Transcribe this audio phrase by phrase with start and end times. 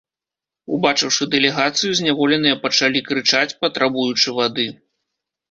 [0.77, 4.67] Убачыўшы дэлегацыю, зняволеныя пачалі крычаць, патрабуючы вады.